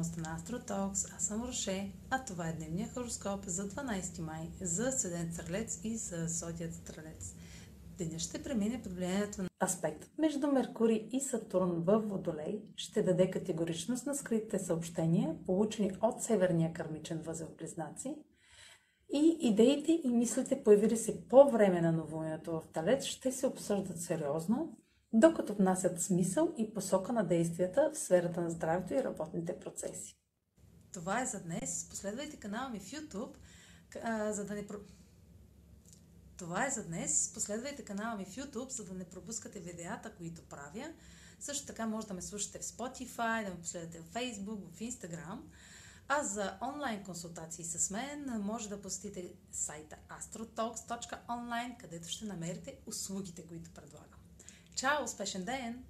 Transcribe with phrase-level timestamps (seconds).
[0.00, 1.12] каналността на Астротокс.
[1.16, 5.96] Аз съм Роше, а това е дневния хороскоп за 12 май за Седен Стрелец и
[5.96, 7.34] за Зодият Стрелец.
[7.98, 13.30] Деня ще премине под влиянието на аспект между Меркурий и Сатурн в Водолей ще даде
[13.30, 18.14] категоричност на скритите съобщения, получени от Северния кармичен възел Близнаци,
[19.12, 24.00] и идеите и мислите, появили се по време на новолунието в Талец, ще се обсъждат
[24.00, 24.76] сериозно
[25.12, 30.16] докато внасят смисъл и посока на действията в сферата на здравето и работните процеси.
[30.92, 31.86] Това е за днес.
[31.90, 33.34] Последвайте канала ми в YouTube,
[34.30, 34.66] за да не...
[36.36, 37.30] Това е за днес.
[37.34, 40.92] Последвайте канала ми в YouTube, за да не пропускате видеята, които правя.
[41.40, 45.38] Също така може да ме слушате в Spotify, да ме последвате в Facebook, в Instagram.
[46.08, 53.46] А за онлайн консултации с мен може да посетите сайта astrotalks.online, където ще намерите услугите,
[53.46, 54.19] които предлагам.
[54.80, 55.84] Ciao, special then!